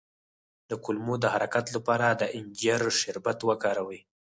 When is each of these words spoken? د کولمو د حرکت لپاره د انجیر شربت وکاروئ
د 0.69 0.71
کولمو 0.83 1.15
د 1.19 1.25
حرکت 1.33 1.65
لپاره 1.75 2.07
د 2.11 2.23
انجیر 2.37 2.81
شربت 2.99 3.39
وکاروئ 3.49 3.99